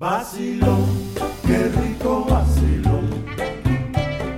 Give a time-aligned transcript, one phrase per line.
[0.00, 0.84] Vacilón,
[1.44, 3.10] qué rico vacilón.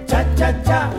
[0.06, 0.90] Cha cha cha,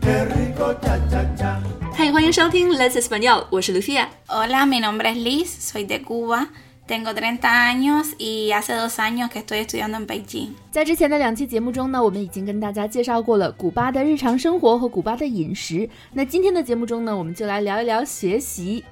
[0.00, 1.60] qué rico cha cha cha.
[1.92, 4.08] 嗨，欢迎收听 Let's Español，我是 Lucia。
[4.28, 6.48] Hola, mi nombre es Liz, soy de Cuba,
[6.86, 10.52] tengo 30 años y hace dos años que estoy estudiando en Beijing.
[10.70, 15.86] 在之前的两期节目中呢，我们已经跟大家介绍过了古巴的日常生活和古巴的饮食。
[16.14, 18.82] 那今天的节目中呢，我们就来聊一聊学习。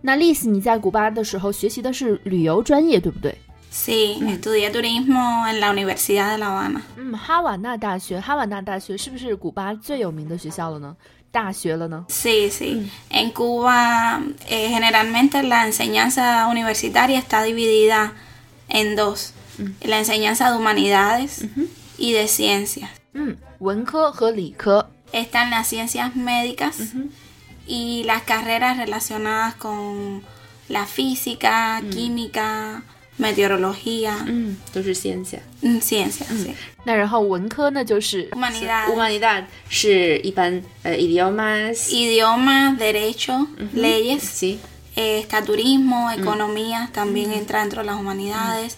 [0.00, 3.32] 那 Liz，，你在古巴的时候学习的是旅游专业，对不对？
[3.71, 6.81] Sí, estudié turismo en la Universidad de La Habana.
[6.97, 10.95] 嗯，哈瓦那大学，哈瓦那大学是不是古巴最有名的学校了呢？
[11.31, 12.05] 大学了呢？
[12.09, 12.89] Sí, sí.
[13.09, 18.13] En Cuba eh, generalmente la enseñanza universitaria está dividida
[18.69, 19.33] en dos.
[19.81, 21.45] La enseñanza de humanidades
[21.97, 22.89] y de ciencias.
[23.13, 24.87] 嗯，文科和理科。
[25.13, 26.79] Están las ciencias médicas
[27.65, 30.21] y las carreras relacionadas con
[30.67, 32.83] la física, química,
[33.19, 35.39] meteorología, 嗯，都是现象。
[35.61, 36.27] mm, ciencias.
[36.43, 36.53] sí.
[36.83, 38.87] 那然后文科呢，就是 Humanidades.
[38.93, 44.57] humanidad 是一般呃 idiomas Idiomas, derecho, leyes, sí
[44.95, 48.77] eh, está turismo, economía, también entra dentro de las humanidades,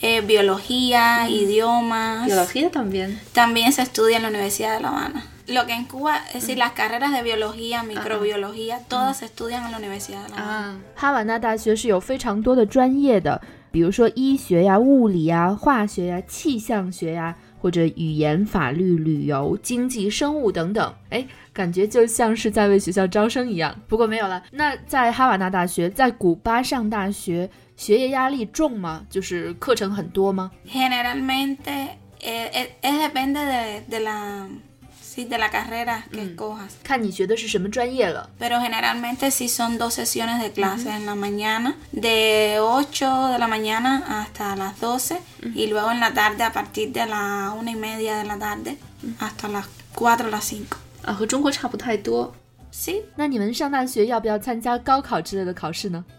[0.00, 2.26] eh, biología, idiomas.
[2.26, 5.26] biología también También se estudia en la Universidad de La Habana.
[5.46, 9.72] Lo que en Cuba, es decir, las carreras de biología, microbiología, todas se estudian en
[9.72, 10.48] la Universidad de La Habana.
[10.48, 13.40] 啊哈瓦那大学是有非常多的专业的，
[13.73, 20.93] 比如说医学呀、物理呀、化学呀、气象学呀，或者语言、法律、旅游、经济、生物等等。
[21.09, 23.75] 哎，感觉就像是在为学校招生一样。
[23.87, 24.43] 不过没有了。
[24.51, 29.03] 那在哈瓦那大学，在古巴上大学，学业压力重吗？
[29.09, 31.87] 就是课程很多吗？Generalmente
[32.21, 33.39] es depende
[33.89, 34.47] de la,
[35.12, 36.72] sí, de la carrera que escojas.
[36.82, 38.28] 看你学的是什么专业了。
[38.38, 43.48] Pero generalmente sí son dos sesiones de clases en la mañana, de 8 de la
[43.48, 45.18] mañana hasta las 12
[45.54, 48.78] y luego en la tarde a partir de la una y media de la tarde
[49.20, 50.76] hasta las 4 o las 5.
[51.04, 52.34] 啊，和中国差不太多。
[52.73, 53.03] Sí.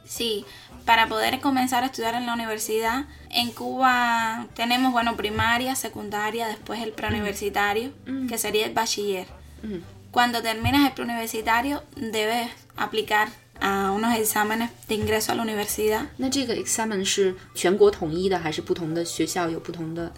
[0.05, 0.47] Sí.
[0.85, 6.81] Para poder comenzar a estudiar en la universidad, en Cuba tenemos, bueno, primaria, secundaria, después
[6.81, 8.25] el preuniversitario, mm.
[8.25, 8.29] mm.
[8.29, 9.27] que sería el bachiller.
[9.65, 9.79] Mm.
[10.13, 13.31] Cuando terminas el preuniversitario, debes aplicar
[13.65, 16.09] a unos exámenes de ingreso a la universidad.
[16.19, 17.01] ¿No examen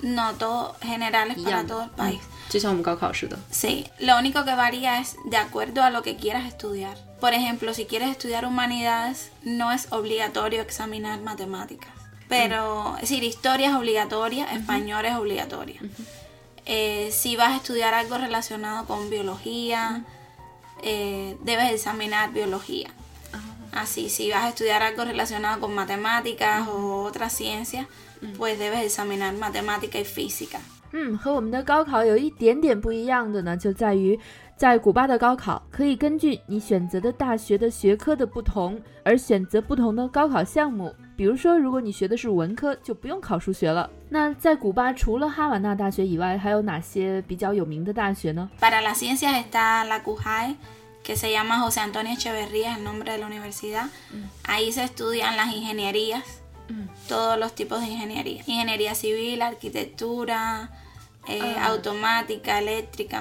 [0.02, 2.20] No, todos generales para todo el país.
[3.50, 6.98] Sí, lo único que varía es de acuerdo a lo que quieras estudiar.
[7.20, 11.92] Por ejemplo, si quieres estudiar humanidades, no es obligatorio examinar matemáticas.
[12.28, 15.80] Pero, es decir, historia es obligatoria, español es obligatoria.
[16.64, 20.02] Eh, si vas a estudiar algo relacionado con biología,
[20.82, 22.90] eh, debes examinar biología.
[23.76, 27.86] Así, si vas a estudiar algo relacionado con matemáticas o otras ciencias,
[28.38, 30.58] pues debes examinar matemática y física.
[30.92, 34.18] 嗯，和我们的高考有一点点不一样的呢，就在于
[34.56, 40.94] 在古巴的高考可以根据你选择的大学的学科的不同而选择不同的高考项目。
[41.14, 43.90] 比如说，如果你学的是文科，就不用考数学了。
[44.08, 50.54] 那在古巴除了哈瓦那大学以外，还有哪些比较有名的大学呢？Para las ciencias está la CUJAE,
[51.06, 53.86] que se llama José Antonio Echeverría, es el nombre de la universidad.
[54.42, 56.24] Ahí se estudian las ingenierías,
[57.08, 58.42] todos los tipos de ingeniería.
[58.44, 60.68] Ingeniería civil, arquitectura,
[61.26, 61.40] eh,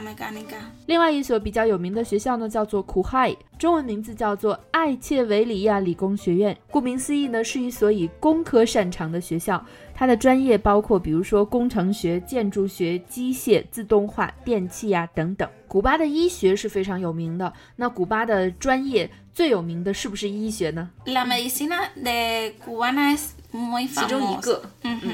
[0.02, 0.58] mecánica.
[0.86, 6.56] 另外一所比较有名的学校呢，叫做苦海，中文名字叫做艾切维里亚理工学院。
[6.70, 9.64] 顾名思义呢，是一所以工科擅长的学校。
[9.98, 15.50] 它的专业包括，比如说工程学、建筑学、机械、自动化、电气呀、等等。
[15.70, 17.52] 古巴的医学是非常有名的。
[17.78, 25.10] 那古巴的专业最有名的是不是医学呢？La medicina de cubana es muy 其中一.个 Ujú.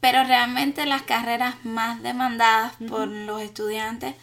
[0.00, 4.14] Pero realmente las carreras más demandadas por los estudiantes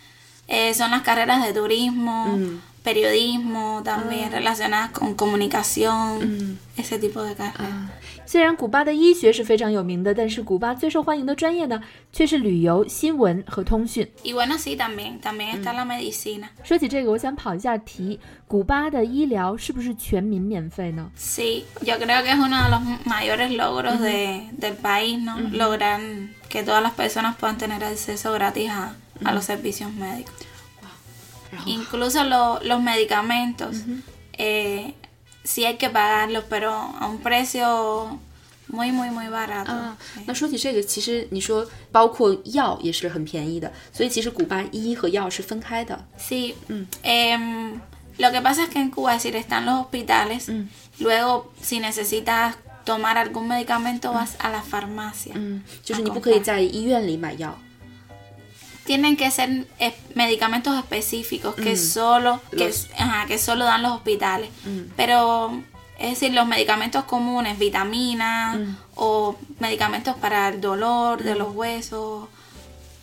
[0.47, 2.39] eh, son las carreras de turismo,
[2.86, 7.90] periodismo, también relacionadas con comunicación, ese tipo de carreras.
[8.24, 11.82] 虽然古巴的医学是非常有名的，但是古巴最受欢迎的专业呢，
[12.12, 14.08] 却是旅游、新闻和通讯。
[14.22, 16.48] Y bueno, sí, también, también está la medicina.
[16.64, 18.18] 说起这个，我想跑一下题：
[18.48, 21.10] 古巴的医疗是不是全民免费呢？
[21.18, 25.38] Sí, yo creo que es uno de los mayores logros de- del país, ¿no?
[25.52, 26.00] Lograr
[26.48, 28.94] que todas las personas puedan tener acceso gratis a,
[29.24, 30.32] a los servicios médicos.
[31.50, 33.76] 然后 Incluso lo- los medicamentos,
[34.38, 34.94] eh,
[35.44, 38.18] sí hay que pagarlos, pero a un precio
[38.68, 39.70] muy, muy, muy barato.
[39.70, 45.98] 啊 Sí.，那说起这个，其实你说包括药也是很便宜的，所以其实古巴医和药是分开的。
[46.18, 46.54] Sí.
[47.02, 47.80] Em,
[48.18, 50.50] lo que pasa es que en Cuba, es decir, están los hospitales.
[51.00, 52.54] Luego, si necesitas
[52.84, 55.32] tomar algún medicamento vas a la farmacia.
[55.34, 57.58] 嗯，就是你不可以在医院里买药。
[58.86, 63.92] Tienen que ser eh, medicamentos específicos que solo que, Los- ajá, que solo dan los
[63.92, 64.50] hospitales.
[64.96, 65.52] Pero
[66.00, 68.58] es decir, los medicamentos comunes, vitaminas
[68.96, 72.28] o medicamentos para el dolor de los huesos,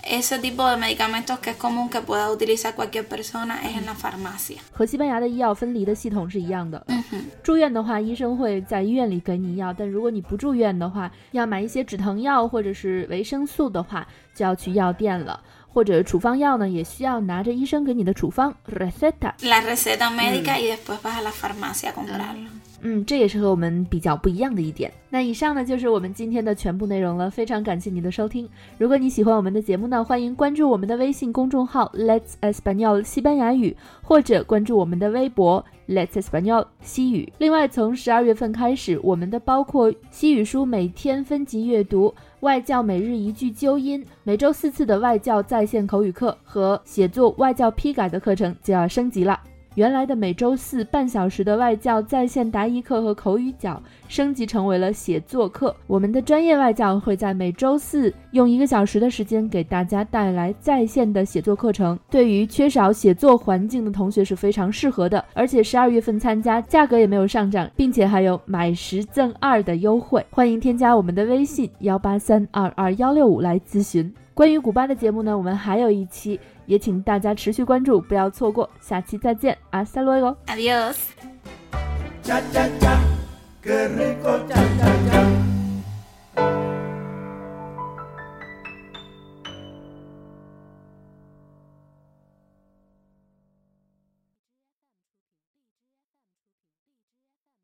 [0.03, 3.93] ese tipo de medicamentos que es común que pueda utilizar cualquier persona es en la
[3.95, 4.57] farmacia.
[4.73, 6.83] 和西班牙的医药分离的系统是一样的。
[6.87, 7.25] 嗯哼。
[7.41, 15.39] 住院的话，医生会在医院里给你药，但如果你不住院的话，要买一些止疼药或者是维生素的话，就要去药店了。
[15.74, 19.32] 或者处方药呢，也需要拿着医生给你的处方 receta。
[19.42, 22.46] La receta médica y después vas a la farmacia a comprarlo.
[22.86, 24.92] 嗯，这也是和我们比较不一样的一点。
[25.08, 28.48] 那以上呢就是我们今天的全部内容了，非常感谢你的收听。
[28.78, 37.32] 如果你喜欢我们的节目呢，欢迎关注我们的微信公众号 Let's Espanol 西班牙语，或者关注我们的微博 Let's Espanol 西语。
[37.38, 42.14] 另外，从十二月份开始，我们的包括西语书每天分级阅读、
[42.44, 49.40] 外教每日一句纠音、每周四次的外教在线口语课和写作外教批改的课程就要升级了。
[49.76, 55.74] 原来的每周四半小时的外教在线答疑课和口语角升级成为了写作课。
[55.86, 65.24] 我们的专业外教会在每周四用一个小时的时间给大家带来在线的写作课程，对于缺少写作环境的同学是非常适合的。
[65.34, 70.26] 而且十二月份参加，价格也没有上涨，并且还有买十赠二的优惠。
[70.30, 74.12] 欢迎添加我们的微信幺八三二二幺六五来咨询。
[74.34, 78.68] 关于古巴的节目呢，我们还有一期，也请大家持续关注，不要错过。
[78.80, 80.36] 下期再见，阿萨罗哟。
[80.48, 80.96] Adiós.